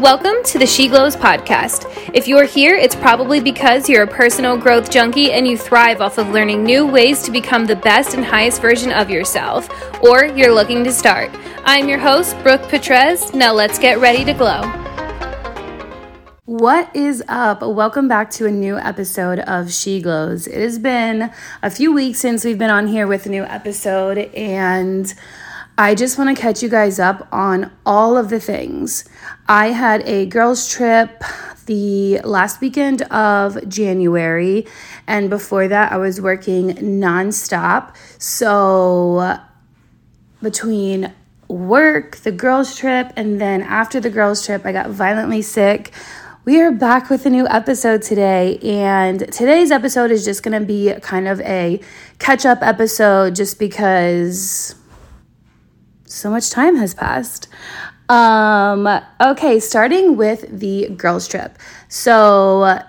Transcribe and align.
Welcome 0.00 0.42
to 0.46 0.58
the 0.58 0.66
She 0.66 0.88
Glows 0.88 1.14
podcast. 1.14 2.10
If 2.12 2.26
you're 2.26 2.44
here, 2.44 2.74
it's 2.74 2.96
probably 2.96 3.40
because 3.40 3.88
you're 3.88 4.02
a 4.02 4.08
personal 4.08 4.56
growth 4.56 4.90
junkie 4.90 5.30
and 5.30 5.46
you 5.46 5.56
thrive 5.56 6.00
off 6.00 6.18
of 6.18 6.30
learning 6.30 6.64
new 6.64 6.84
ways 6.84 7.22
to 7.22 7.30
become 7.30 7.64
the 7.64 7.76
best 7.76 8.12
and 8.12 8.24
highest 8.24 8.60
version 8.60 8.90
of 8.90 9.08
yourself, 9.08 9.68
or 10.02 10.24
you're 10.24 10.52
looking 10.52 10.82
to 10.82 10.92
start. 10.92 11.30
I'm 11.64 11.88
your 11.88 11.98
host, 11.98 12.36
Brooke 12.42 12.62
Petrez. 12.62 13.32
Now 13.34 13.52
let's 13.52 13.78
get 13.78 14.00
ready 14.00 14.24
to 14.24 14.34
glow. 14.34 14.62
What 16.44 16.94
is 16.94 17.22
up? 17.28 17.62
Welcome 17.62 18.08
back 18.08 18.30
to 18.32 18.46
a 18.46 18.50
new 18.50 18.76
episode 18.76 19.38
of 19.38 19.72
She 19.72 20.02
Glows. 20.02 20.48
It 20.48 20.60
has 20.60 20.80
been 20.80 21.30
a 21.62 21.70
few 21.70 21.94
weeks 21.94 22.18
since 22.18 22.44
we've 22.44 22.58
been 22.58 22.68
on 22.68 22.88
here 22.88 23.06
with 23.06 23.26
a 23.26 23.30
new 23.30 23.44
episode, 23.44 24.18
and 24.18 25.14
I 25.76 25.96
just 25.96 26.18
want 26.18 26.34
to 26.34 26.40
catch 26.40 26.62
you 26.62 26.68
guys 26.68 27.00
up 27.00 27.26
on 27.32 27.72
all 27.84 28.16
of 28.16 28.30
the 28.30 28.38
things. 28.38 29.04
I 29.48 29.72
had 29.72 30.02
a 30.06 30.24
girls' 30.26 30.70
trip 30.70 31.24
the 31.66 32.20
last 32.20 32.60
weekend 32.60 33.02
of 33.02 33.68
January, 33.68 34.68
and 35.08 35.28
before 35.28 35.66
that, 35.66 35.90
I 35.90 35.96
was 35.96 36.20
working 36.20 36.74
nonstop. 36.76 37.92
So, 38.20 39.36
between 40.40 41.12
work, 41.48 42.18
the 42.18 42.30
girls' 42.30 42.78
trip, 42.78 43.12
and 43.16 43.40
then 43.40 43.60
after 43.60 43.98
the 43.98 44.10
girls' 44.10 44.46
trip, 44.46 44.64
I 44.64 44.70
got 44.70 44.90
violently 44.90 45.42
sick. 45.42 45.90
We 46.44 46.60
are 46.60 46.70
back 46.70 47.10
with 47.10 47.26
a 47.26 47.30
new 47.30 47.48
episode 47.48 48.02
today, 48.02 48.58
and 48.58 49.20
today's 49.32 49.72
episode 49.72 50.12
is 50.12 50.24
just 50.24 50.44
going 50.44 50.60
to 50.60 50.64
be 50.64 50.94
kind 51.00 51.26
of 51.26 51.40
a 51.40 51.80
catch 52.20 52.46
up 52.46 52.62
episode 52.62 53.34
just 53.34 53.58
because 53.58 54.76
so 56.14 56.30
much 56.30 56.50
time 56.50 56.76
has 56.76 56.94
passed. 56.94 57.48
Um, 58.08 58.88
okay, 59.20 59.58
starting 59.60 60.16
with 60.16 60.46
the 60.48 60.90
girls' 60.90 61.26
trip. 61.26 61.58
So, 61.88 62.80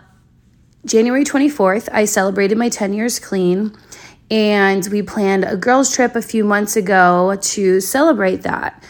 January 0.85 1.23
24th, 1.23 1.89
I 1.91 2.05
celebrated 2.05 2.57
my 2.57 2.69
10 2.69 2.93
years 2.93 3.19
clean, 3.19 3.75
and 4.29 4.87
we 4.91 5.01
planned 5.01 5.45
a 5.45 5.55
girls' 5.55 5.93
trip 5.93 6.15
a 6.15 6.21
few 6.21 6.43
months 6.43 6.75
ago 6.75 7.37
to 7.39 7.79
celebrate 7.79 8.43
that. 8.43 8.83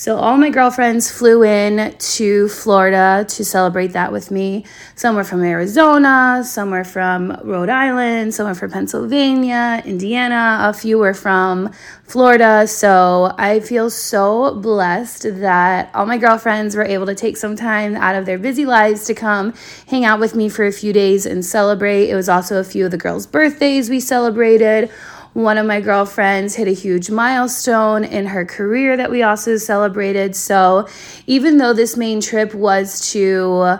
So, 0.00 0.16
all 0.16 0.38
my 0.38 0.48
girlfriends 0.48 1.10
flew 1.10 1.42
in 1.42 1.94
to 1.94 2.48
Florida 2.48 3.26
to 3.28 3.44
celebrate 3.44 3.88
that 3.88 4.12
with 4.12 4.30
me. 4.30 4.64
Some 4.94 5.14
were 5.14 5.24
from 5.24 5.44
Arizona, 5.44 6.42
some 6.42 6.70
were 6.70 6.84
from 6.84 7.38
Rhode 7.44 7.68
Island, 7.68 8.32
some 8.32 8.46
were 8.46 8.54
from 8.54 8.70
Pennsylvania, 8.70 9.82
Indiana, 9.84 10.60
a 10.62 10.72
few 10.72 10.96
were 10.96 11.12
from 11.12 11.70
Florida. 12.04 12.66
So, 12.66 13.34
I 13.36 13.60
feel 13.60 13.90
so 13.90 14.54
blessed 14.54 15.24
that 15.40 15.90
all 15.92 16.06
my 16.06 16.16
girlfriends 16.16 16.74
were 16.74 16.82
able 16.82 17.04
to 17.04 17.14
take 17.14 17.36
some 17.36 17.54
time 17.54 17.94
out 17.94 18.14
of 18.14 18.24
their 18.24 18.38
busy 18.38 18.64
lives 18.64 19.04
to 19.04 19.12
come 19.12 19.52
hang 19.86 20.06
out 20.06 20.18
with 20.18 20.34
me 20.34 20.48
for 20.48 20.64
a 20.64 20.72
few 20.72 20.94
days 20.94 21.26
and 21.26 21.44
celebrate. 21.44 22.08
It 22.08 22.14
was 22.14 22.30
also 22.30 22.58
a 22.58 22.64
few 22.64 22.86
of 22.86 22.90
the 22.90 22.96
girls' 22.96 23.26
birthdays 23.26 23.90
we 23.90 24.00
celebrated 24.00 24.90
one 25.32 25.58
of 25.58 25.66
my 25.66 25.80
girlfriends 25.80 26.56
hit 26.56 26.66
a 26.66 26.72
huge 26.72 27.10
milestone 27.10 28.04
in 28.04 28.26
her 28.26 28.44
career 28.44 28.96
that 28.96 29.10
we 29.10 29.22
also 29.22 29.56
celebrated. 29.56 30.34
So, 30.34 30.88
even 31.26 31.58
though 31.58 31.72
this 31.72 31.96
main 31.96 32.20
trip 32.20 32.54
was 32.54 33.12
to 33.12 33.78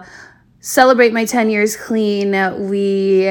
celebrate 0.61 1.13
my 1.13 1.25
10 1.25 1.51
years 1.51 1.77
clean, 1.77 2.33
we 2.69 3.27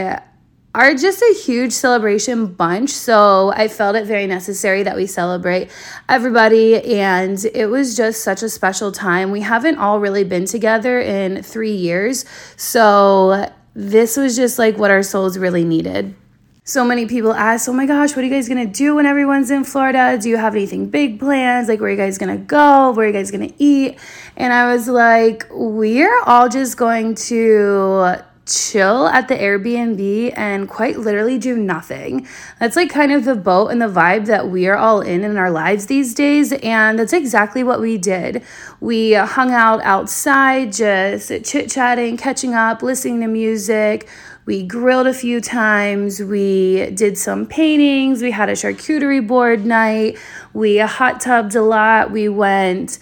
are 0.75 0.93
just 0.93 1.21
a 1.21 1.33
huge 1.45 1.71
celebration 1.71 2.47
bunch. 2.47 2.91
So 2.91 3.51
I 3.55 3.67
felt 3.67 3.95
it 3.95 4.05
very 4.05 4.27
necessary 4.27 4.83
that 4.83 4.95
we 4.95 5.07
celebrate 5.07 5.71
everybody. 6.07 6.99
And 6.99 7.43
it 7.53 7.67
was 7.67 7.97
just 7.97 8.23
such 8.23 8.43
a 8.43 8.49
special 8.49 8.91
time. 8.91 9.31
We 9.31 9.41
haven't 9.41 9.77
all 9.77 9.99
really 9.99 10.23
been 10.23 10.45
together 10.45 10.99
in 10.99 11.41
three 11.41 11.73
years. 11.73 12.25
So 12.55 13.51
this 13.73 14.15
was 14.15 14.35
just 14.35 14.59
like 14.59 14.77
what 14.77 14.91
our 14.91 15.03
souls 15.03 15.37
really 15.37 15.63
needed 15.63 16.15
so 16.63 16.85
many 16.85 17.05
people 17.05 17.33
ask, 17.33 17.67
oh 17.67 17.73
my 17.73 17.85
gosh, 17.85 18.15
what 18.15 18.19
are 18.19 18.27
you 18.27 18.33
guys 18.33 18.47
gonna 18.47 18.65
do 18.65 18.95
when 18.95 19.05
everyone's 19.05 19.49
in 19.49 19.63
Florida? 19.63 20.17
Do 20.21 20.29
you 20.29 20.37
have 20.37 20.53
anything 20.53 20.89
big 20.89 21.19
plans? 21.19 21.67
Like, 21.67 21.79
where 21.79 21.89
are 21.89 21.91
you 21.91 21.97
guys 21.97 22.17
gonna 22.17 22.37
go? 22.37 22.91
Where 22.91 23.05
are 23.05 23.07
you 23.07 23.13
guys 23.13 23.31
gonna 23.31 23.51
eat? 23.57 23.97
And 24.37 24.53
I 24.53 24.71
was 24.71 24.87
like, 24.87 25.47
we're 25.51 26.21
all 26.23 26.47
just 26.47 26.77
going 26.77 27.15
to 27.15 28.23
chill 28.45 29.05
at 29.07 29.27
the 29.27 29.35
Airbnb 29.35 30.33
and 30.35 30.67
quite 30.67 30.97
literally 30.97 31.37
do 31.37 31.55
nothing. 31.55 32.27
That's 32.59 32.75
like 32.75 32.89
kind 32.89 33.11
of 33.11 33.23
the 33.25 33.35
boat 33.35 33.67
and 33.67 33.81
the 33.81 33.87
vibe 33.87 34.25
that 34.25 34.49
we 34.49 34.67
are 34.67 34.75
all 34.75 35.01
in 35.01 35.23
in 35.23 35.37
our 35.37 35.51
lives 35.51 35.85
these 35.85 36.13
days. 36.15 36.51
And 36.51 36.97
that's 36.97 37.13
exactly 37.13 37.63
what 37.63 37.79
we 37.79 37.97
did. 37.97 38.43
We 38.79 39.13
hung 39.13 39.51
out 39.51 39.81
outside, 39.83 40.73
just 40.73 41.29
chit 41.45 41.69
chatting, 41.69 42.17
catching 42.17 42.53
up, 42.55 42.81
listening 42.81 43.21
to 43.21 43.27
music 43.27 44.09
we 44.49 44.63
grilled 44.63 45.05
a 45.05 45.13
few 45.13 45.41
times. 45.41 46.19
We 46.23 46.89
did 46.95 47.19
some 47.19 47.45
paintings. 47.45 48.23
We 48.23 48.31
had 48.31 48.49
a 48.49 48.53
charcuterie 48.53 49.27
board 49.27 49.63
night. 49.63 50.17
We 50.53 50.79
hot 50.79 51.21
tubbed 51.21 51.53
a 51.53 51.61
lot. 51.61 52.09
We 52.09 52.29
went 52.29 52.97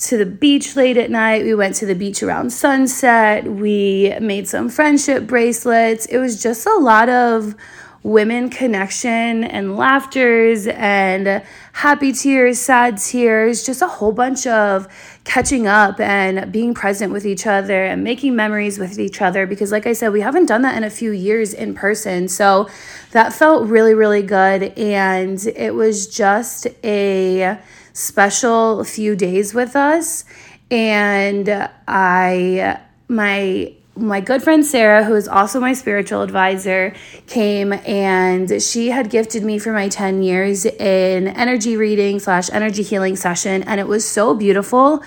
to 0.00 0.18
the 0.18 0.26
beach 0.26 0.76
late 0.76 0.98
at 0.98 1.10
night. 1.10 1.42
We 1.42 1.54
went 1.54 1.76
to 1.76 1.86
the 1.86 1.94
beach 1.94 2.22
around 2.22 2.50
sunset. 2.50 3.46
We 3.46 4.14
made 4.20 4.46
some 4.46 4.68
friendship 4.68 5.26
bracelets. 5.26 6.04
It 6.04 6.18
was 6.18 6.42
just 6.42 6.66
a 6.66 6.74
lot 6.74 7.08
of 7.08 7.54
women 8.02 8.48
connection 8.48 9.44
and 9.44 9.76
laughters 9.76 10.66
and 10.66 11.42
happy 11.72 12.12
tears, 12.12 12.58
sad 12.58 12.96
tears, 12.96 13.64
just 13.64 13.82
a 13.82 13.86
whole 13.86 14.12
bunch 14.12 14.46
of 14.46 14.88
catching 15.24 15.66
up 15.66 16.00
and 16.00 16.50
being 16.50 16.72
present 16.72 17.12
with 17.12 17.26
each 17.26 17.46
other 17.46 17.84
and 17.84 18.02
making 18.02 18.34
memories 18.34 18.78
with 18.78 18.98
each 18.98 19.20
other 19.20 19.46
because 19.46 19.70
like 19.70 19.86
I 19.86 19.92
said, 19.92 20.12
we 20.12 20.22
haven't 20.22 20.46
done 20.46 20.62
that 20.62 20.76
in 20.76 20.84
a 20.84 20.90
few 20.90 21.10
years 21.10 21.52
in 21.52 21.74
person. 21.74 22.28
So 22.28 22.68
that 23.12 23.32
felt 23.32 23.68
really 23.68 23.94
really 23.94 24.22
good 24.22 24.62
and 24.78 25.38
it 25.54 25.74
was 25.74 26.06
just 26.06 26.66
a 26.82 27.58
special 27.92 28.82
few 28.84 29.14
days 29.14 29.52
with 29.52 29.76
us 29.76 30.24
and 30.70 31.68
I 31.86 32.80
my 33.08 33.74
my 34.00 34.20
good 34.20 34.42
friend 34.42 34.64
Sarah, 34.64 35.04
who 35.04 35.14
is 35.14 35.28
also 35.28 35.60
my 35.60 35.72
spiritual 35.72 36.22
advisor, 36.22 36.94
came 37.26 37.72
and 37.72 38.62
she 38.62 38.88
had 38.88 39.10
gifted 39.10 39.42
me 39.44 39.58
for 39.58 39.72
my 39.72 39.88
10 39.88 40.22
years 40.22 40.64
an 40.66 41.28
energy 41.28 41.76
reading 41.76 42.18
slash 42.18 42.50
energy 42.50 42.82
healing 42.82 43.16
session. 43.16 43.62
And 43.64 43.78
it 43.78 43.86
was 43.86 44.08
so 44.08 44.34
beautiful. 44.34 45.02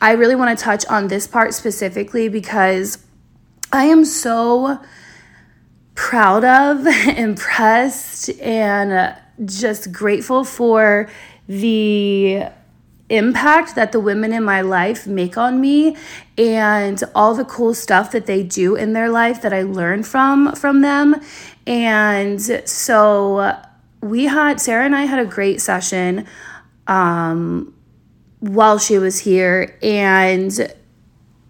I 0.00 0.12
really 0.12 0.34
want 0.36 0.56
to 0.56 0.64
touch 0.64 0.86
on 0.86 1.08
this 1.08 1.26
part 1.26 1.54
specifically 1.54 2.28
because 2.28 2.98
I 3.72 3.84
am 3.84 4.04
so 4.04 4.78
proud 5.94 6.44
of, 6.44 6.86
impressed, 7.16 8.30
and 8.40 9.16
just 9.44 9.92
grateful 9.92 10.44
for 10.44 11.08
the 11.48 12.44
impact 13.08 13.74
that 13.76 13.92
the 13.92 14.00
women 14.00 14.32
in 14.32 14.42
my 14.42 14.60
life 14.60 15.06
make 15.06 15.38
on 15.38 15.60
me 15.60 15.96
and 16.36 17.02
all 17.14 17.34
the 17.34 17.44
cool 17.44 17.72
stuff 17.72 18.10
that 18.10 18.26
they 18.26 18.42
do 18.42 18.74
in 18.74 18.92
their 18.92 19.08
life 19.08 19.42
that 19.42 19.52
I 19.52 19.62
learn 19.62 20.02
from 20.02 20.54
from 20.54 20.80
them. 20.80 21.20
And 21.66 22.40
so 22.68 23.56
we 24.00 24.24
had 24.24 24.60
Sarah 24.60 24.84
and 24.84 24.94
I 24.94 25.04
had 25.04 25.18
a 25.18 25.24
great 25.24 25.60
session 25.60 26.26
um, 26.86 27.74
while 28.40 28.78
she 28.78 28.98
was 28.98 29.20
here 29.20 29.78
and 29.82 30.72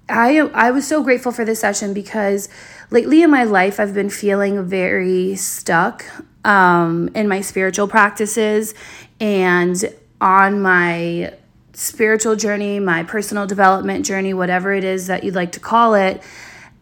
I 0.09 0.39
I 0.39 0.71
was 0.71 0.87
so 0.87 1.03
grateful 1.03 1.33
for 1.33 1.45
this 1.45 1.61
session 1.61 1.93
because 1.95 2.49
lately 2.91 3.23
in 3.23 3.31
my 3.31 3.45
life 3.45 3.81
I've 3.81 3.95
been 3.95 4.11
feeling 4.11 4.65
very 4.65 5.37
stuck 5.37 6.05
um, 6.45 7.09
in 7.15 7.29
my 7.29 7.41
spiritual 7.41 7.89
practices 7.89 8.75
and 9.21 9.83
on 10.21 10.63
my 10.63 11.33
spiritual 11.77 12.37
journey, 12.37 12.81
my 12.81 13.03
personal 13.03 13.47
development 13.47 14.07
journey, 14.07 14.33
whatever 14.33 14.73
it 14.73 14.83
is 14.83 15.09
that 15.09 15.23
you'd 15.23 15.35
like 15.35 15.53
to 15.53 15.61
call 15.61 15.95
it. 15.95 16.23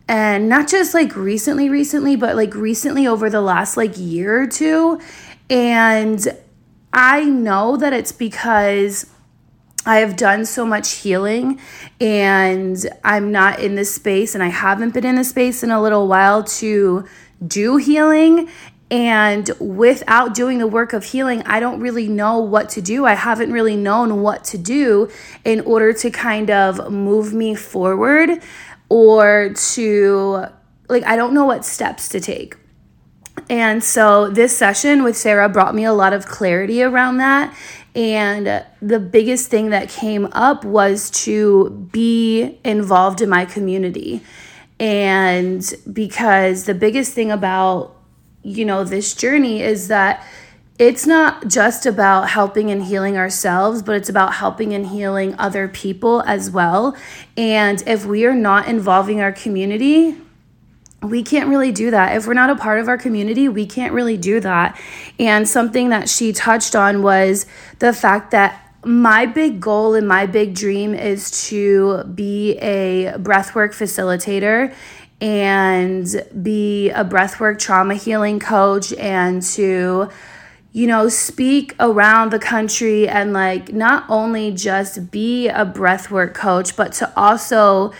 And 0.07 0.49
not 0.49 0.69
just 0.69 0.95
like 0.95 1.17
recently, 1.17 1.69
recently, 1.69 2.15
but 2.15 2.37
like 2.37 2.55
recently 2.55 3.07
over 3.07 3.29
the 3.29 3.41
last 3.41 3.77
like 3.77 3.99
year 3.99 4.43
or 4.43 4.47
two. 4.47 5.01
And 5.51 6.25
I 6.93 7.25
know 7.25 7.77
that 7.77 7.93
it's 7.93 8.13
because 8.13 9.11
I 9.85 9.97
have 9.97 10.17
done 10.17 10.47
so 10.47 10.65
much 10.65 10.93
healing 10.93 11.61
and 12.01 12.79
I'm 13.03 13.33
not 13.33 13.59
in 13.59 13.75
this 13.75 13.93
space 13.93 14.35
and 14.35 14.45
I 14.45 14.49
haven't 14.49 14.95
been 14.95 15.05
in 15.05 15.17
this 15.17 15.31
space 15.31 15.65
in 15.65 15.71
a 15.71 15.83
little 15.83 16.07
while 16.07 16.45
to 16.45 17.05
do 17.45 17.79
healing. 17.79 18.49
And 18.91 19.51
without 19.59 20.35
doing 20.35 20.59
the 20.59 20.67
work 20.67 20.93
of 20.93 21.05
healing, 21.05 21.43
I 21.47 21.59
don't 21.59 21.81
really 21.81 22.07
know 22.07 22.39
what 22.39 22.69
to 22.71 22.83
do. 22.83 23.07
I 23.07 23.15
haven't 23.15 23.51
really 23.51 23.77
known 23.77 24.21
what 24.21 24.45
to 24.45 24.59
do 24.59 25.11
in 25.45 25.61
order 25.61 25.93
to 25.95 26.11
kind 26.11 26.51
of 26.51 26.93
move 26.93 27.33
me 27.33 27.55
forward 27.55 28.43
or 28.89 29.55
to, 29.73 30.47
like, 30.89 31.03
I 31.05 31.17
don't 31.17 31.33
know 31.33 31.47
what 31.47 31.65
steps 31.65 32.09
to 32.11 32.21
take. 32.21 32.57
And 33.49 33.83
so 33.83 34.29
this 34.29 34.57
session 34.57 35.03
with 35.03 35.17
Sarah 35.17 35.49
brought 35.49 35.75
me 35.75 35.85
a 35.85 35.93
lot 35.93 36.13
of 36.13 36.27
clarity 36.27 36.83
around 36.83 37.17
that. 37.17 37.57
And 37.97 38.65
the 38.83 39.01
biggest 39.01 39.51
thing 39.51 39.71
that 39.71 39.89
came 39.89 40.27
up 40.33 40.65
was 40.65 41.11
to 41.23 41.89
be 41.91 42.59
involved 42.65 43.21
in 43.23 43.29
my 43.29 43.45
community. 43.45 44.21
And 44.79 45.65
because 45.93 46.65
the 46.65 46.75
biggest 46.75 47.13
thing 47.15 47.31
about, 47.31 47.94
you 48.45 48.65
know, 48.65 48.85
this 48.85 49.15
journey 49.15 49.63
is 49.63 49.89
that 49.89 50.25
it's 50.79 51.07
not 51.07 51.47
just 51.49 51.87
about 51.87 52.29
helping 52.31 52.71
and 52.71 52.85
healing 52.85 53.17
ourselves, 53.17 53.81
but 53.83 53.95
it's 53.95 54.09
about 54.09 54.35
helping 54.35 54.73
and 54.73 54.89
healing 54.89 55.35
other 55.39 55.69
people 55.69 56.23
as 56.23 56.51
well. 56.51 56.97
And 57.37 57.83
if 57.87 58.05
we 58.05 58.27
are 58.27 58.35
not 58.35 58.69
involving 58.69 59.21
our 59.21 59.33
community, 59.33 60.17
we 61.01 61.23
can't 61.23 61.49
really 61.49 61.71
do 61.71 61.91
that. 61.91 62.17
If 62.17 62.27
we're 62.27 62.35
not 62.35 62.51
a 62.51 62.57
part 62.57 62.81
of 62.81 62.89
our 62.89 62.99
community, 62.99 63.49
we 63.49 63.67
can't 63.67 63.93
really 63.93 64.17
do 64.17 64.41
that. 64.41 64.81
And 65.19 65.49
something 65.49 65.91
that 65.91 66.09
she 66.09 66.33
touched 66.33 66.75
on 66.75 67.03
was 67.03 67.47
the 67.79 67.93
fact 67.93 68.33
that 68.33 68.61
my 68.85 69.27
big 69.27 69.61
goal 69.61 69.95
and 69.95 70.07
my 70.07 70.27
big 70.27 70.55
dream 70.55 70.93
is 70.93 71.49
to 71.49 72.05
be 72.05 72.59
a 72.59 73.15
breathwork 73.17 73.71
facilitator 73.71 74.75
and 75.21 76.07
be 76.43 76.91
a 76.91 77.05
breathwork 77.05 77.59
trauma 77.59 77.95
healing 77.95 78.41
coach 78.41 78.93
and 78.95 79.43
to 79.43 80.11
you 80.75 80.89
know, 80.89 81.09
speak 81.09 81.73
around 81.79 82.33
the 82.33 82.39
country 82.41 83.09
and 83.09 83.33
like 83.33 83.73
not 83.73 84.05
only 84.09 84.51
just 84.51 85.13
be 85.13 85.47
a 85.47 85.65
breathwork 85.65 86.35
coach, 86.35 86.77
but 86.77 86.93
to 86.93 87.13
also 87.17 87.93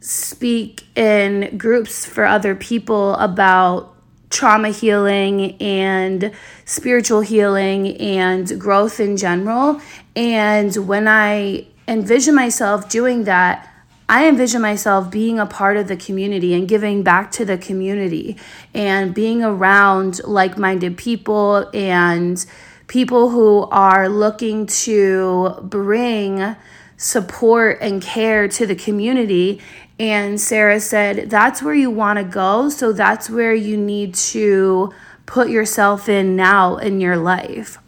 speak 0.00 0.84
in 0.94 1.56
groups 1.56 2.04
for 2.04 2.26
other 2.26 2.54
people 2.54 3.14
about 3.14 3.94
trauma 4.28 4.68
healing 4.68 5.56
and 5.62 6.32
spiritual 6.66 7.22
healing 7.22 7.96
and 7.96 8.60
growth 8.60 9.00
in 9.00 9.16
general. 9.16 9.80
And 10.14 10.76
when 10.86 11.08
I 11.08 11.66
envision 11.88 12.34
myself 12.34 12.90
doing 12.90 13.24
that, 13.24 13.71
I 14.12 14.28
envision 14.28 14.60
myself 14.60 15.10
being 15.10 15.38
a 15.38 15.46
part 15.46 15.78
of 15.78 15.88
the 15.88 15.96
community 15.96 16.52
and 16.52 16.68
giving 16.68 17.02
back 17.02 17.32
to 17.32 17.46
the 17.46 17.56
community 17.56 18.36
and 18.74 19.14
being 19.14 19.42
around 19.42 20.22
like 20.24 20.58
minded 20.58 20.98
people 20.98 21.70
and 21.72 22.44
people 22.88 23.30
who 23.30 23.62
are 23.70 24.10
looking 24.10 24.66
to 24.66 25.54
bring 25.62 26.56
support 26.98 27.78
and 27.80 28.02
care 28.02 28.48
to 28.48 28.66
the 28.66 28.74
community. 28.74 29.62
And 29.98 30.38
Sarah 30.38 30.80
said, 30.80 31.30
That's 31.30 31.62
where 31.62 31.74
you 31.74 31.90
want 31.90 32.18
to 32.18 32.24
go. 32.24 32.68
So 32.68 32.92
that's 32.92 33.30
where 33.30 33.54
you 33.54 33.78
need 33.78 34.14
to 34.14 34.92
put 35.24 35.48
yourself 35.48 36.10
in 36.10 36.36
now 36.36 36.76
in 36.76 37.00
your 37.00 37.16
life. 37.16 37.78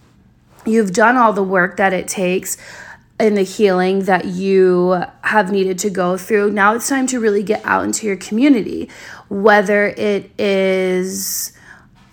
You've 0.64 0.94
done 0.94 1.18
all 1.18 1.34
the 1.34 1.42
work 1.42 1.76
that 1.76 1.92
it 1.92 2.08
takes 2.08 2.56
in 3.20 3.34
the 3.34 3.42
healing 3.42 4.04
that 4.04 4.24
you 4.24 5.02
have 5.22 5.52
needed 5.52 5.78
to 5.78 5.90
go 5.90 6.16
through. 6.16 6.50
Now 6.50 6.74
it's 6.74 6.88
time 6.88 7.06
to 7.08 7.20
really 7.20 7.42
get 7.42 7.64
out 7.64 7.84
into 7.84 8.06
your 8.06 8.16
community, 8.16 8.90
whether 9.28 9.86
it 9.86 10.30
is 10.38 11.52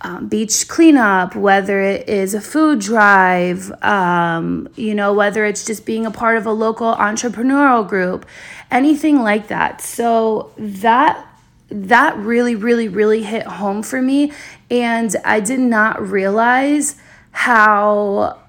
um, 0.02 0.28
beach 0.28 0.68
cleanup, 0.68 1.34
whether 1.34 1.80
it 1.80 2.08
is 2.08 2.34
a 2.34 2.40
food 2.40 2.80
drive, 2.80 3.70
um, 3.82 4.68
you 4.76 4.94
know, 4.94 5.12
whether 5.12 5.44
it's 5.44 5.64
just 5.64 5.86
being 5.86 6.06
a 6.06 6.10
part 6.10 6.36
of 6.36 6.46
a 6.46 6.52
local 6.52 6.94
entrepreneurial 6.94 7.88
group, 7.88 8.26
anything 8.70 9.20
like 9.20 9.48
that. 9.48 9.80
So 9.80 10.52
that 10.56 11.28
that 11.68 12.14
really 12.18 12.54
really 12.54 12.86
really 12.86 13.22
hit 13.22 13.46
home 13.46 13.82
for 13.82 14.02
me 14.02 14.30
and 14.70 15.16
I 15.24 15.40
did 15.40 15.58
not 15.58 16.06
realize 16.06 16.96
how 17.30 18.41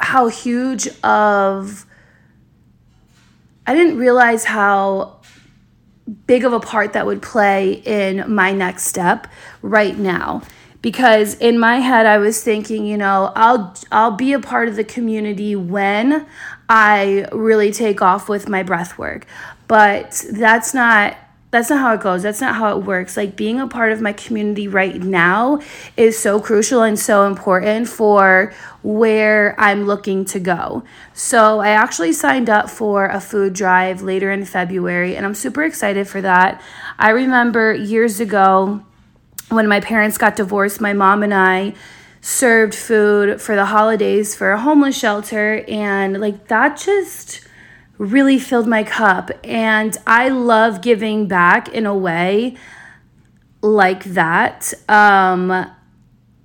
how 0.00 0.28
huge 0.28 0.88
of 1.02 1.86
I 3.66 3.74
didn't 3.74 3.98
realize 3.98 4.44
how 4.44 5.20
big 6.26 6.44
of 6.44 6.52
a 6.52 6.60
part 6.60 6.94
that 6.94 7.04
would 7.04 7.20
play 7.20 7.72
in 7.84 8.32
my 8.32 8.52
next 8.52 8.84
step 8.84 9.26
right 9.60 9.96
now 9.98 10.42
because 10.80 11.34
in 11.34 11.58
my 11.58 11.76
head 11.76 12.06
I 12.06 12.18
was 12.18 12.42
thinking, 12.42 12.86
you 12.86 12.96
know, 12.96 13.32
I'll 13.34 13.74
I'll 13.90 14.12
be 14.12 14.32
a 14.32 14.38
part 14.38 14.68
of 14.68 14.76
the 14.76 14.84
community 14.84 15.56
when 15.56 16.26
I 16.68 17.26
really 17.32 17.72
take 17.72 18.00
off 18.00 18.28
with 18.28 18.48
my 18.48 18.62
breath 18.62 18.98
work. 18.98 19.26
But 19.66 20.24
that's 20.30 20.72
not 20.72 21.16
that's 21.50 21.70
not 21.70 21.80
how 21.80 21.94
it 21.94 22.00
goes. 22.00 22.22
That's 22.22 22.42
not 22.42 22.56
how 22.56 22.76
it 22.76 22.84
works. 22.84 23.16
Like 23.16 23.34
being 23.34 23.58
a 23.58 23.66
part 23.66 23.90
of 23.92 24.02
my 24.02 24.12
community 24.12 24.68
right 24.68 25.00
now 25.00 25.60
is 25.96 26.18
so 26.18 26.40
crucial 26.40 26.82
and 26.82 26.98
so 26.98 27.26
important 27.26 27.88
for 27.88 28.52
where 28.82 29.58
I'm 29.58 29.86
looking 29.86 30.26
to 30.26 30.40
go. 30.40 30.84
So, 31.14 31.60
I 31.60 31.70
actually 31.70 32.12
signed 32.12 32.50
up 32.50 32.68
for 32.68 33.06
a 33.06 33.20
food 33.20 33.54
drive 33.54 34.02
later 34.02 34.30
in 34.30 34.44
February, 34.44 35.16
and 35.16 35.24
I'm 35.24 35.34
super 35.34 35.64
excited 35.64 36.06
for 36.06 36.20
that. 36.20 36.62
I 36.98 37.10
remember 37.10 37.72
years 37.72 38.20
ago 38.20 38.84
when 39.48 39.66
my 39.66 39.80
parents 39.80 40.18
got 40.18 40.36
divorced, 40.36 40.80
my 40.80 40.92
mom 40.92 41.22
and 41.22 41.34
I 41.34 41.74
served 42.20 42.74
food 42.74 43.40
for 43.40 43.56
the 43.56 43.66
holidays 43.66 44.34
for 44.34 44.52
a 44.52 44.60
homeless 44.60 44.98
shelter, 44.98 45.64
and 45.66 46.20
like 46.20 46.48
that 46.48 46.78
just 46.78 47.47
really 47.98 48.38
filled 48.38 48.66
my 48.66 48.84
cup. 48.84 49.30
And 49.44 49.96
I 50.06 50.28
love 50.28 50.80
giving 50.80 51.26
back 51.26 51.68
in 51.68 51.84
a 51.84 51.94
way 51.94 52.56
like 53.60 54.04
that. 54.04 54.72
Um, 54.88 55.66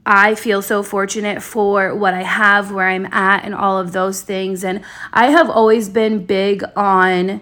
I 0.06 0.36
feel 0.36 0.62
so 0.62 0.84
fortunate 0.84 1.42
for 1.42 1.96
what 1.96 2.14
I 2.14 2.24
have, 2.24 2.72
where 2.72 2.90
I'm 2.90 3.06
at, 3.14 3.46
and 3.46 3.56
all 3.56 3.78
of 3.78 3.94
those 3.94 4.22
things. 4.22 4.64
And 4.64 4.84
I 5.14 5.28
have 5.28 5.50
always 5.50 5.88
been 5.88 6.26
big 6.26 6.64
on 6.76 7.42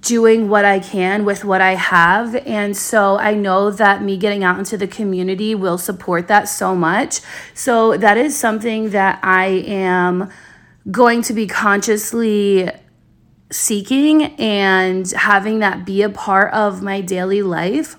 doing 0.00 0.48
what 0.48 0.64
I 0.64 0.80
can 0.80 1.24
with 1.24 1.44
what 1.44 1.60
I 1.60 1.74
have. 1.74 2.34
And 2.46 2.76
so 2.76 3.18
I 3.18 3.34
know 3.34 3.70
that 3.70 4.02
me 4.02 4.16
getting 4.16 4.42
out 4.42 4.58
into 4.58 4.76
the 4.76 4.86
community 4.86 5.54
will 5.54 5.78
support 5.78 6.28
that 6.28 6.48
so 6.48 6.74
much. 6.74 7.20
So 7.54 7.96
that 7.96 8.16
is 8.16 8.36
something 8.36 8.90
that 8.90 9.20
I 9.22 9.46
am 9.46 10.30
going 10.90 11.22
to 11.22 11.32
be 11.32 11.46
consciously 11.46 12.70
seeking 13.50 14.24
and 14.40 15.08
having 15.12 15.60
that 15.60 15.84
be 15.84 16.02
a 16.02 16.08
part 16.08 16.52
of 16.52 16.82
my 16.82 17.00
daily 17.00 17.42
life. 17.42 17.96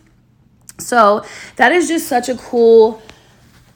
So 0.79 1.25
that 1.55 1.71
is 1.71 1.87
just 1.87 2.07
such 2.07 2.29
a 2.29 2.35
cool 2.35 3.01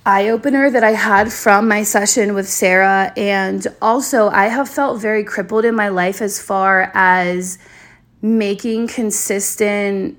eye 0.05 0.29
opener 0.29 0.69
that 0.69 0.83
I 0.83 0.91
had 0.91 1.31
from 1.31 1.67
my 1.67 1.83
session 1.83 2.33
with 2.33 2.49
Sarah. 2.49 3.13
And 3.15 3.65
also, 3.81 4.29
I 4.29 4.45
have 4.47 4.69
felt 4.69 5.01
very 5.01 5.23
crippled 5.23 5.65
in 5.65 5.75
my 5.75 5.89
life 5.89 6.21
as 6.21 6.41
far 6.41 6.91
as 6.93 7.57
making 8.21 8.87
consistent 8.87 10.17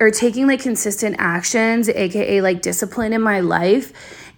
or 0.00 0.10
taking 0.10 0.46
like 0.46 0.60
consistent 0.60 1.16
actions, 1.18 1.88
aka 1.88 2.40
like 2.40 2.62
discipline 2.62 3.12
in 3.12 3.22
my 3.22 3.40
life 3.40 3.92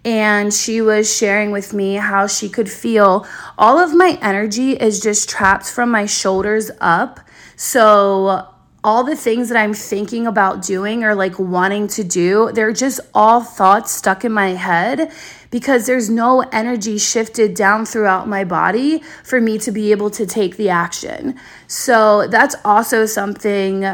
and 0.06 0.54
she 0.54 0.80
was 0.80 1.12
sharing 1.12 1.50
with 1.50 1.74
me 1.74 1.94
how 1.94 2.28
she 2.28 2.48
could 2.48 2.70
feel 2.70 3.26
all 3.58 3.76
of 3.76 3.92
my 3.92 4.16
energy 4.22 4.70
is 4.70 5.00
just 5.00 5.28
trapped 5.28 5.68
from 5.68 5.90
my 5.90 6.06
shoulders 6.06 6.70
up. 6.80 7.18
So 7.56 8.46
all 8.84 9.02
the 9.02 9.16
things 9.16 9.48
that 9.48 9.58
I'm 9.58 9.74
thinking 9.74 10.28
about 10.28 10.62
doing 10.62 11.02
or 11.02 11.16
like 11.16 11.40
wanting 11.40 11.88
to 11.88 12.04
do, 12.04 12.52
they're 12.52 12.72
just 12.72 13.00
all 13.14 13.40
thoughts 13.40 13.90
stuck 13.90 14.24
in 14.24 14.30
my 14.30 14.50
head 14.50 15.10
because 15.50 15.86
there's 15.86 16.08
no 16.08 16.42
energy 16.52 16.98
shifted 16.98 17.54
down 17.54 17.84
throughout 17.84 18.28
my 18.28 18.44
body 18.44 19.02
for 19.24 19.40
me 19.40 19.58
to 19.58 19.72
be 19.72 19.90
able 19.90 20.10
to 20.10 20.24
take 20.24 20.56
the 20.56 20.68
action. 20.68 21.34
So 21.66 22.28
that's 22.28 22.54
also 22.64 23.06
something 23.06 23.84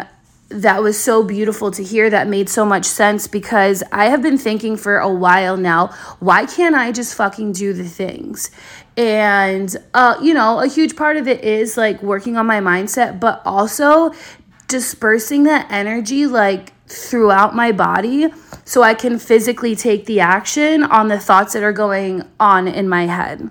that 0.60 0.82
was 0.82 1.00
so 1.00 1.22
beautiful 1.22 1.70
to 1.70 1.82
hear 1.82 2.10
that 2.10 2.28
made 2.28 2.48
so 2.48 2.64
much 2.64 2.84
sense 2.84 3.26
because 3.26 3.82
I 3.92 4.06
have 4.06 4.22
been 4.22 4.38
thinking 4.38 4.76
for 4.76 4.98
a 4.98 5.12
while 5.12 5.56
now, 5.56 5.88
why 6.20 6.46
can't 6.46 6.74
I 6.74 6.92
just 6.92 7.14
fucking 7.14 7.52
do 7.52 7.72
the 7.72 7.88
things? 7.88 8.50
And, 8.96 9.74
uh, 9.94 10.18
you 10.22 10.34
know, 10.34 10.60
a 10.60 10.66
huge 10.66 10.96
part 10.96 11.16
of 11.16 11.26
it 11.26 11.42
is 11.42 11.76
like 11.76 12.02
working 12.02 12.36
on 12.36 12.46
my 12.46 12.60
mindset, 12.60 13.18
but 13.18 13.42
also 13.44 14.12
dispersing 14.68 15.44
that 15.44 15.70
energy 15.70 16.26
like 16.26 16.72
throughout 16.86 17.54
my 17.54 17.72
body 17.72 18.28
so 18.64 18.82
I 18.82 18.94
can 18.94 19.18
physically 19.18 19.74
take 19.74 20.06
the 20.06 20.20
action 20.20 20.82
on 20.82 21.08
the 21.08 21.18
thoughts 21.18 21.54
that 21.54 21.62
are 21.62 21.72
going 21.72 22.28
on 22.38 22.68
in 22.68 22.88
my 22.88 23.06
head. 23.06 23.50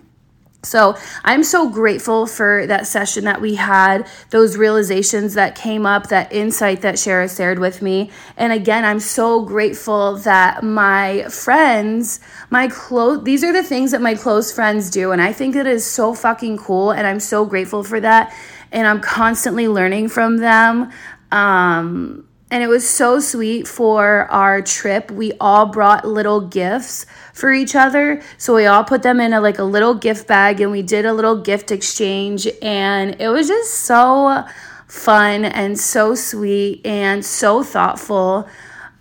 So 0.63 0.95
I'm 1.23 1.43
so 1.43 1.69
grateful 1.69 2.27
for 2.27 2.67
that 2.67 2.85
session 2.85 3.23
that 3.23 3.41
we 3.41 3.55
had, 3.55 4.07
those 4.29 4.57
realizations 4.57 5.33
that 5.33 5.55
came 5.55 5.87
up, 5.87 6.09
that 6.09 6.31
insight 6.31 6.81
that 6.81 6.99
Sarah 6.99 7.27
shared 7.27 7.57
with 7.57 7.81
me. 7.81 8.11
And 8.37 8.53
again, 8.53 8.85
I'm 8.85 8.99
so 8.99 9.41
grateful 9.43 10.17
that 10.17 10.63
my 10.63 11.23
friends, 11.29 12.19
my 12.51 12.67
close, 12.67 13.23
these 13.23 13.43
are 13.43 13.51
the 13.51 13.63
things 13.63 13.89
that 13.89 14.01
my 14.01 14.13
close 14.13 14.53
friends 14.53 14.91
do. 14.91 15.11
And 15.11 15.21
I 15.21 15.33
think 15.33 15.55
it 15.55 15.65
is 15.65 15.83
so 15.83 16.13
fucking 16.13 16.57
cool. 16.57 16.91
And 16.91 17.07
I'm 17.07 17.19
so 17.19 17.43
grateful 17.43 17.83
for 17.83 17.99
that. 17.99 18.31
And 18.71 18.85
I'm 18.85 19.01
constantly 19.01 19.67
learning 19.67 20.09
from 20.09 20.37
them. 20.37 20.91
Um, 21.31 22.27
and 22.51 22.61
it 22.61 22.67
was 22.67 22.87
so 22.87 23.21
sweet 23.21 23.65
for 23.65 24.29
our 24.29 24.61
trip. 24.61 25.09
We 25.09 25.31
all 25.39 25.67
brought 25.67 26.05
little 26.05 26.41
gifts 26.41 27.05
for 27.33 27.51
each 27.53 27.75
other. 27.75 28.21
So 28.37 28.53
we 28.53 28.65
all 28.65 28.83
put 28.83 29.03
them 29.03 29.21
in 29.21 29.31
a 29.31 29.39
like 29.39 29.57
a 29.57 29.63
little 29.63 29.95
gift 29.95 30.27
bag 30.27 30.59
and 30.59 30.69
we 30.69 30.81
did 30.81 31.05
a 31.05 31.13
little 31.13 31.41
gift 31.41 31.71
exchange 31.71 32.47
and 32.61 33.19
it 33.21 33.29
was 33.29 33.47
just 33.47 33.73
so 33.73 34.43
fun 34.87 35.45
and 35.45 35.79
so 35.79 36.13
sweet 36.13 36.85
and 36.85 37.25
so 37.25 37.63
thoughtful. 37.63 38.47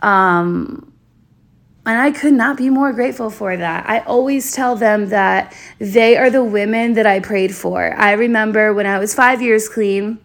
Um 0.01 0.87
and 1.87 1.99
I 1.99 2.13
could 2.13 2.35
not 2.35 2.57
be 2.57 2.71
more 2.71 2.93
grateful 2.93 3.31
for 3.31 3.57
that. 3.57 3.89
I 3.89 4.01
always 4.01 4.53
tell 4.53 4.77
them 4.77 5.09
that 5.09 5.57
they 5.79 6.17
are 6.17 6.31
the 6.31 6.45
women 6.45 6.93
that 6.93 7.07
I 7.07 7.19
prayed 7.19 7.53
for. 7.55 7.95
I 7.97 8.13
remember 8.13 8.73
when 8.75 8.87
I 8.87 8.99
was 8.99 9.15
5 9.15 9.43
years 9.43 9.69
clean, 9.69 10.19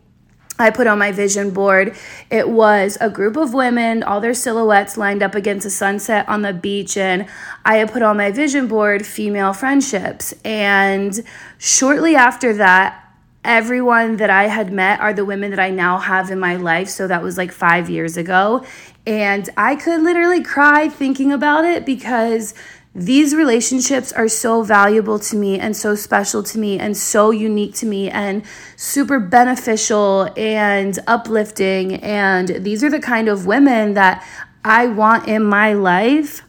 I 0.57 0.69
put 0.69 0.87
on 0.87 0.97
my 0.97 1.11
vision 1.11 1.51
board. 1.51 1.95
It 2.29 2.49
was 2.49 2.97
a 3.01 3.09
group 3.09 3.35
of 3.35 3.53
women, 3.53 4.03
all 4.03 4.21
their 4.21 4.33
silhouettes 4.33 4.97
lined 4.97 5.21
up 5.21 5.35
against 5.35 5.65
a 5.65 5.69
sunset 5.69 6.27
on 6.29 6.43
the 6.43 6.53
beach. 6.53 6.95
And 6.95 7.27
I 7.65 7.77
had 7.77 7.91
put 7.91 8.01
on 8.01 8.17
my 8.17 8.31
vision 8.31 8.67
board 8.67 9.05
female 9.05 9.51
friendships. 9.51 10.33
And 10.45 11.23
shortly 11.57 12.15
after 12.15 12.53
that, 12.53 13.01
everyone 13.43 14.17
that 14.17 14.29
I 14.29 14.47
had 14.47 14.71
met 14.71 14.99
are 15.01 15.13
the 15.13 15.25
women 15.25 15.51
that 15.51 15.59
I 15.59 15.69
now 15.69 15.97
have 15.99 16.31
in 16.31 16.39
my 16.39 16.55
life. 16.55 16.87
So 16.87 17.07
that 17.07 17.21
was 17.21 17.37
like 17.37 17.51
five 17.51 17.89
years 17.89 18.15
ago. 18.15 18.65
And 19.05 19.49
I 19.57 19.75
could 19.75 20.01
literally 20.01 20.41
cry 20.41 20.89
thinking 20.89 21.31
about 21.31 21.65
it 21.65 21.85
because 21.85 22.53
these 22.95 23.35
relationships 23.35 24.13
are 24.13 24.29
so 24.29 24.63
valuable 24.63 25.19
to 25.19 25.35
me 25.35 25.59
and 25.59 25.75
so 25.75 25.95
special 25.95 26.41
to 26.41 26.57
me 26.57 26.79
and 26.79 26.95
so 26.95 27.29
unique 27.29 27.75
to 27.75 27.85
me 27.85 28.09
and 28.09 28.41
super 28.77 29.19
beneficial 29.19 30.29
and 30.37 30.97
uplifting. 31.05 31.95
And 31.95 32.47
these 32.63 32.85
are 32.85 32.89
the 32.89 33.01
kind 33.01 33.27
of 33.27 33.45
women 33.45 33.95
that 33.95 34.25
I 34.63 34.87
want 34.87 35.27
in 35.27 35.43
my 35.43 35.73
life 35.73 36.43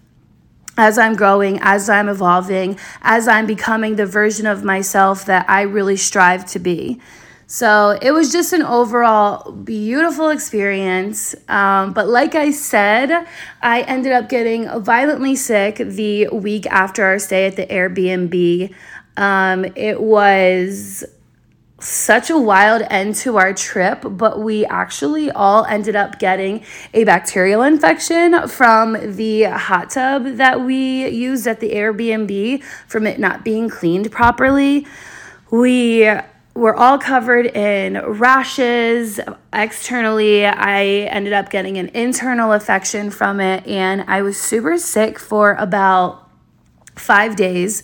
as 0.79 0.99
I'm 0.99 1.17
growing, 1.17 1.59
as 1.62 1.88
I'm 1.88 2.09
evolving, 2.09 2.79
as 3.03 3.26
I'm 3.26 3.47
becoming 3.47 3.97
the 3.97 4.07
version 4.07 4.47
of 4.47 4.62
myself 4.62 5.25
that 5.25 5.50
I 5.50 5.62
really 5.62 5.97
strive 5.97 6.47
to 6.47 6.61
be. 6.61 7.00
So 7.49 7.97
it 8.03 8.11
was 8.11 8.33
just 8.33 8.53
an 8.53 8.62
overall 8.62 9.53
beautiful 9.53 10.31
experience. 10.31 11.35
Um, 11.49 11.93
but 11.93 12.09
like 12.09 12.35
I 12.35 12.50
said, 12.50 13.26
I 13.62 13.83
ended 13.83 14.12
up 14.12 14.29
getting 14.29 14.69
violently 14.83 15.37
sick 15.37 15.76
the 15.76 16.26
week 16.29 16.67
after 16.67 17.05
our 17.05 17.21
stay 17.21 17.47
at 17.47 17.55
the 17.55 17.67
Airbnb. 17.67 18.75
Um, 19.17 19.65
it 19.76 20.03
was 20.03 21.05
such 21.79 22.31
a 22.31 22.38
wild 22.38 22.83
end 22.91 23.15
to 23.15 23.37
our 23.37 23.53
trip, 23.53 24.03
but 24.03 24.41
we 24.41 24.65
actually 24.67 25.31
all 25.31 25.65
ended 25.67 25.95
up 25.95 26.19
getting 26.19 26.65
a 26.95 27.05
bacterial 27.05 27.62
infection 27.62 28.49
from 28.49 28.95
the 29.17 29.45
hot 29.45 29.91
tub 29.91 30.25
that 30.37 30.62
we 30.62 31.07
used 31.09 31.47
at 31.47 31.61
the 31.61 31.71
Airbnb 31.73 32.62
from 32.88 33.07
it 33.07 33.21
not 33.21 33.45
being 33.45 33.69
cleaned 33.69 34.11
properly. 34.11 34.87
We 35.50 36.11
we're 36.57 36.75
all 36.75 36.99
covered 36.99 37.47
in 37.47 37.99
rashes 37.99 39.21
externally. 39.53 40.47
I 40.47 40.85
ended 40.85 41.35
up 41.35 41.51
getting 41.51 41.77
an 41.77 41.89
internal 41.89 42.53
infection 42.53 43.11
from 43.11 43.41
it, 43.41 43.67
and 43.67 44.05
I 44.09 44.23
was 44.23 44.41
super 44.41 44.79
sick 44.79 45.19
for 45.19 45.53
about 45.55 46.29
five 46.97 47.37
days. 47.37 47.83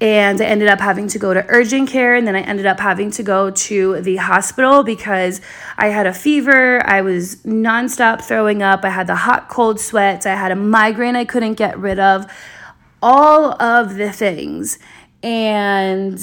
And 0.00 0.40
I 0.40 0.44
ended 0.44 0.68
up 0.68 0.80
having 0.80 1.08
to 1.08 1.18
go 1.18 1.32
to 1.32 1.44
urgent 1.48 1.90
care, 1.90 2.14
and 2.14 2.26
then 2.26 2.34
I 2.34 2.40
ended 2.40 2.66
up 2.66 2.80
having 2.80 3.10
to 3.12 3.22
go 3.22 3.50
to 3.50 4.00
the 4.00 4.16
hospital 4.16 4.82
because 4.82 5.40
I 5.76 5.88
had 5.88 6.06
a 6.06 6.12
fever. 6.12 6.86
I 6.86 7.02
was 7.02 7.36
nonstop 7.36 8.22
throwing 8.22 8.62
up. 8.62 8.84
I 8.84 8.90
had 8.90 9.06
the 9.06 9.14
hot, 9.14 9.48
cold 9.48 9.78
sweats. 9.78 10.26
I 10.26 10.34
had 10.34 10.52
a 10.52 10.56
migraine 10.56 11.16
I 11.16 11.24
couldn't 11.24 11.54
get 11.54 11.78
rid 11.78 11.98
of. 11.98 12.26
All 13.02 13.60
of 13.60 13.96
the 13.96 14.12
things. 14.12 14.78
And 15.22 16.18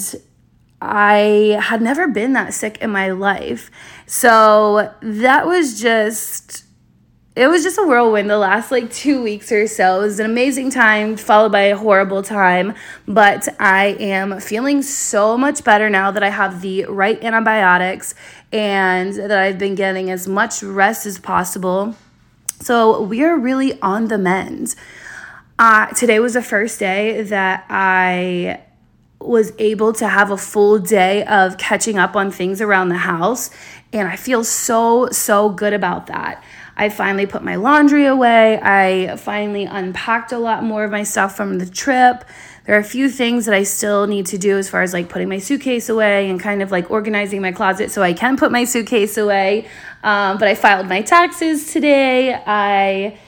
I 0.84 1.58
had 1.60 1.80
never 1.80 2.06
been 2.08 2.34
that 2.34 2.52
sick 2.52 2.78
in 2.78 2.90
my 2.90 3.10
life. 3.10 3.70
So 4.06 4.92
that 5.00 5.46
was 5.46 5.80
just, 5.80 6.64
it 7.34 7.48
was 7.48 7.62
just 7.62 7.78
a 7.78 7.86
whirlwind 7.86 8.28
the 8.28 8.38
last 8.38 8.70
like 8.70 8.92
two 8.92 9.22
weeks 9.22 9.50
or 9.50 9.66
so. 9.66 10.00
It 10.00 10.02
was 10.02 10.20
an 10.20 10.26
amazing 10.26 10.70
time, 10.70 11.16
followed 11.16 11.52
by 11.52 11.62
a 11.62 11.76
horrible 11.76 12.22
time. 12.22 12.74
But 13.08 13.48
I 13.58 13.96
am 13.98 14.40
feeling 14.40 14.82
so 14.82 15.38
much 15.38 15.64
better 15.64 15.88
now 15.88 16.10
that 16.10 16.22
I 16.22 16.30
have 16.30 16.60
the 16.60 16.84
right 16.84 17.22
antibiotics 17.24 18.14
and 18.52 19.14
that 19.14 19.38
I've 19.38 19.58
been 19.58 19.74
getting 19.74 20.10
as 20.10 20.28
much 20.28 20.62
rest 20.62 21.06
as 21.06 21.18
possible. 21.18 21.96
So 22.60 23.02
we 23.02 23.24
are 23.24 23.36
really 23.36 23.80
on 23.80 24.08
the 24.08 24.18
mend. 24.18 24.74
Uh, 25.58 25.86
today 25.86 26.18
was 26.18 26.34
the 26.34 26.42
first 26.42 26.78
day 26.78 27.22
that 27.22 27.64
I 27.68 28.60
was 29.24 29.52
able 29.58 29.92
to 29.94 30.08
have 30.08 30.30
a 30.30 30.36
full 30.36 30.78
day 30.78 31.24
of 31.24 31.58
catching 31.58 31.98
up 31.98 32.14
on 32.14 32.30
things 32.30 32.60
around 32.60 32.88
the 32.88 32.98
house. 32.98 33.50
And 33.92 34.08
I 34.08 34.16
feel 34.16 34.44
so, 34.44 35.08
so 35.10 35.48
good 35.50 35.72
about 35.72 36.08
that. 36.08 36.42
I 36.76 36.88
finally 36.88 37.26
put 37.26 37.44
my 37.44 37.54
laundry 37.54 38.06
away. 38.06 38.58
I 38.60 39.16
finally 39.16 39.64
unpacked 39.64 40.32
a 40.32 40.38
lot 40.38 40.64
more 40.64 40.84
of 40.84 40.90
my 40.90 41.04
stuff 41.04 41.36
from 41.36 41.58
the 41.58 41.66
trip. 41.66 42.24
There 42.66 42.74
are 42.74 42.80
a 42.80 42.84
few 42.84 43.08
things 43.08 43.46
that 43.46 43.54
I 43.54 43.62
still 43.62 44.06
need 44.06 44.26
to 44.26 44.38
do 44.38 44.58
as 44.58 44.68
far 44.68 44.82
as 44.82 44.92
like 44.92 45.08
putting 45.08 45.28
my 45.28 45.38
suitcase 45.38 45.88
away 45.88 46.28
and 46.28 46.40
kind 46.40 46.62
of 46.62 46.72
like 46.72 46.90
organizing 46.90 47.40
my 47.42 47.52
closet 47.52 47.90
so 47.90 48.02
I 48.02 48.12
can 48.12 48.36
put 48.36 48.50
my 48.50 48.64
suitcase 48.64 49.16
away. 49.16 49.68
Um, 50.02 50.38
but 50.38 50.48
I 50.48 50.54
filed 50.54 50.88
my 50.88 51.02
taxes 51.02 51.72
today. 51.72 52.34
I 52.34 53.18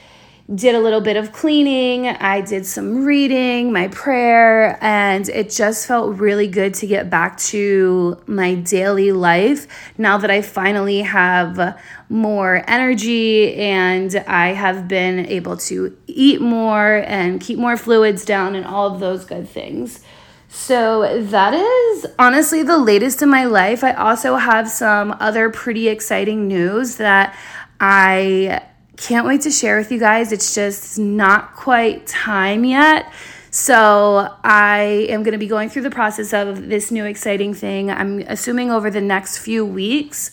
did 0.55 0.77
a 0.77 0.81
little 0.81 1.01
bit 1.01 1.17
of 1.17 1.33
cleaning, 1.33 2.07
I 2.07 2.41
did 2.41 2.67
some 2.67 3.05
reading, 3.05 3.73
my 3.73 3.89
prayer, 3.89 4.79
and 4.81 5.29
it 5.29 5.51
just 5.51 5.89
felt 5.89 6.19
really 6.19 6.47
good 6.47 6.73
to 6.75 6.87
get 6.87 7.11
back 7.11 7.37
to 7.39 8.23
my 8.29 8.55
daily 8.55 9.11
life 9.11 9.67
now 9.99 10.19
that 10.19 10.31
I 10.31 10.43
finally 10.43 11.01
have 11.01 11.81
more 12.09 12.63
energy 12.69 13.55
and 13.57 14.15
I 14.29 14.51
have 14.53 14.87
been 14.87 15.27
able 15.27 15.57
to 15.57 15.97
eat 16.07 16.41
more 16.41 17.03
and 17.07 17.41
keep 17.41 17.59
more 17.59 17.77
fluids 17.77 18.25
down 18.25 18.55
and 18.55 18.65
all 18.65 18.95
of 18.95 19.01
those 19.01 19.25
good 19.25 19.49
things. 19.49 20.01
So, 20.49 21.23
that 21.23 21.55
is 21.55 22.07
honestly 22.21 22.63
the 22.63 22.79
latest 22.79 23.21
in 23.21 23.29
my 23.29 23.47
life. 23.47 23.83
I 23.83 23.93
also 23.93 24.37
have 24.37 24.71
some 24.71 25.15
other 25.19 25.51
pretty 25.51 25.89
exciting 25.89 26.47
news 26.47 26.97
that 26.97 27.37
I 27.81 28.63
can't 28.97 29.27
wait 29.27 29.43
to 29.43 29.51
share 29.51 29.79
with 29.79 29.93
you 29.93 29.99
guys. 29.99 30.33
It's 30.33 30.55
just 30.55 30.99
not 30.99 31.55
quite 31.55 32.07
time 32.07 32.65
yet. 32.65 33.13
So, 33.51 34.35
I 34.45 35.07
am 35.09 35.23
going 35.23 35.33
to 35.33 35.39
be 35.39 35.47
going 35.47 35.71
through 35.71 35.83
the 35.83 35.91
process 35.91 36.35
of 36.35 36.69
this 36.69 36.91
new 36.91 37.05
exciting 37.05 37.55
thing. 37.55 37.91
I'm 37.91 38.19
assuming 38.21 38.71
over 38.71 38.91
the 38.91 39.01
next 39.01 39.39
few 39.39 39.65
weeks, 39.65 40.31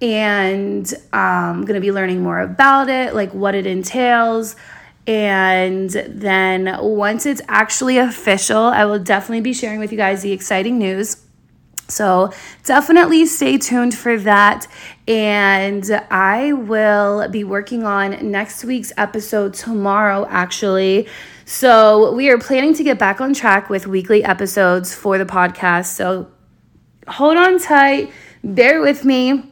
and 0.00 0.92
I'm 1.12 1.56
um, 1.56 1.64
going 1.64 1.74
to 1.74 1.80
be 1.80 1.90
learning 1.90 2.22
more 2.22 2.40
about 2.40 2.88
it, 2.88 3.14
like 3.14 3.34
what 3.34 3.54
it 3.54 3.66
entails. 3.66 4.54
And 5.06 5.90
then 5.90 6.76
once 6.80 7.26
it's 7.26 7.42
actually 7.48 7.98
official, 7.98 8.62
I 8.62 8.84
will 8.84 9.00
definitely 9.00 9.40
be 9.40 9.52
sharing 9.52 9.80
with 9.80 9.90
you 9.90 9.98
guys 9.98 10.22
the 10.22 10.32
exciting 10.32 10.78
news. 10.78 11.16
So 11.90 12.32
definitely 12.64 13.26
stay 13.26 13.58
tuned 13.58 13.94
for 13.94 14.16
that. 14.18 14.66
And 15.08 15.84
I 16.10 16.52
will 16.52 17.28
be 17.28 17.44
working 17.44 17.84
on 17.84 18.30
next 18.30 18.64
week's 18.64 18.92
episode 18.96 19.54
tomorrow, 19.54 20.26
actually. 20.28 21.08
So 21.44 22.12
we 22.14 22.30
are 22.30 22.38
planning 22.38 22.74
to 22.74 22.84
get 22.84 22.98
back 22.98 23.20
on 23.20 23.34
track 23.34 23.68
with 23.68 23.86
weekly 23.86 24.22
episodes 24.22 24.94
for 24.94 25.18
the 25.18 25.24
podcast. 25.24 25.86
So 25.86 26.30
hold 27.08 27.36
on 27.36 27.58
tight, 27.58 28.12
bear 28.44 28.80
with 28.80 29.04
me. 29.04 29.50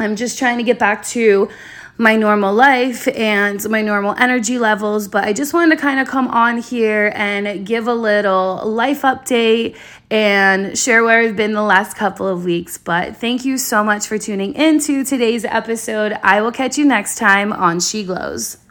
I'm 0.00 0.16
just 0.16 0.38
trying 0.38 0.58
to 0.58 0.64
get 0.64 0.78
back 0.78 1.04
to 1.08 1.48
my 1.96 2.16
normal 2.16 2.52
life 2.52 3.06
and 3.16 3.68
my 3.70 3.80
normal 3.80 4.14
energy 4.18 4.58
levels, 4.58 5.06
but 5.06 5.24
I 5.24 5.32
just 5.32 5.54
wanted 5.54 5.76
to 5.76 5.80
kind 5.80 6.00
of 6.00 6.08
come 6.08 6.28
on 6.28 6.58
here 6.58 7.12
and 7.14 7.64
give 7.64 7.86
a 7.86 7.94
little 7.94 8.62
life 8.64 9.02
update 9.02 9.76
and 10.10 10.76
share 10.76 11.04
where 11.04 11.20
I've 11.20 11.36
been 11.36 11.52
the 11.52 11.62
last 11.62 11.96
couple 11.96 12.26
of 12.26 12.44
weeks. 12.44 12.78
But 12.78 13.16
thank 13.16 13.44
you 13.44 13.58
so 13.58 13.84
much 13.84 14.06
for 14.06 14.18
tuning 14.18 14.54
into 14.54 15.04
today's 15.04 15.44
episode. 15.44 16.18
I 16.22 16.40
will 16.42 16.52
catch 16.52 16.78
you 16.78 16.84
next 16.84 17.16
time 17.16 17.52
on 17.52 17.80
She 17.80 18.04
Glows. 18.04 18.63